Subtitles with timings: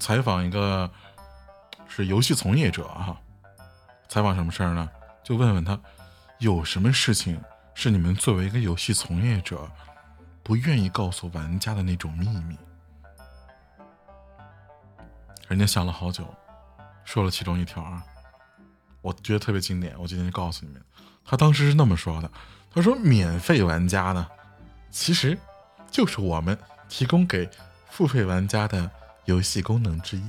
[0.00, 0.90] 采访一个
[1.86, 3.16] 是游戏从业者哈，
[4.08, 4.90] 采访什么事儿呢？
[5.22, 5.78] 就问问他
[6.38, 7.40] 有什么事情
[7.74, 9.70] 是你们作为一个游戏从业者
[10.42, 12.56] 不愿意告诉玩家的那种秘密。
[15.46, 16.24] 人家想了好久，
[17.04, 18.02] 说了其中一条啊，
[19.02, 20.82] 我觉得特别经典，我今天就告诉你们。
[21.24, 22.30] 他当时是那么说的
[22.72, 24.26] ：“他说，免费玩家呢，
[24.90, 25.38] 其实
[25.90, 26.58] 就是我们
[26.88, 27.48] 提供给
[27.88, 28.90] 付费玩家的
[29.30, 30.22] 游戏功能之一。”